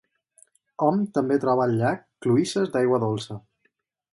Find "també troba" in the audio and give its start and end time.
1.17-1.63